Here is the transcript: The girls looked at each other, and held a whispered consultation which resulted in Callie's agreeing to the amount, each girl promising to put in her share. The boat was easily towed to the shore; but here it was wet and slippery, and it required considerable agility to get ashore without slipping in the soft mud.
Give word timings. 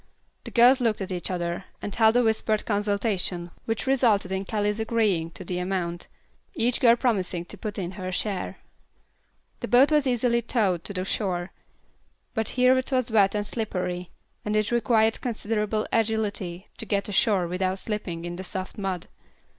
The 0.45 0.49
girls 0.49 0.81
looked 0.81 0.99
at 1.01 1.11
each 1.11 1.29
other, 1.29 1.65
and 1.79 1.93
held 1.93 2.15
a 2.17 2.23
whispered 2.23 2.65
consultation 2.65 3.51
which 3.65 3.85
resulted 3.85 4.31
in 4.31 4.45
Callie's 4.45 4.79
agreeing 4.79 5.29
to 5.37 5.45
the 5.45 5.59
amount, 5.59 6.07
each 6.55 6.79
girl 6.79 6.95
promising 6.95 7.45
to 7.45 7.57
put 7.59 7.77
in 7.77 7.91
her 7.91 8.11
share. 8.11 8.57
The 9.59 9.67
boat 9.67 9.91
was 9.91 10.07
easily 10.07 10.41
towed 10.41 10.83
to 10.85 10.93
the 10.93 11.05
shore; 11.05 11.51
but 12.33 12.49
here 12.57 12.75
it 12.79 12.91
was 12.91 13.11
wet 13.11 13.35
and 13.35 13.45
slippery, 13.45 14.09
and 14.43 14.55
it 14.55 14.71
required 14.71 15.21
considerable 15.21 15.85
agility 15.93 16.67
to 16.79 16.87
get 16.87 17.07
ashore 17.07 17.47
without 17.47 17.77
slipping 17.77 18.25
in 18.25 18.37
the 18.37 18.43
soft 18.43 18.79
mud. 18.79 19.05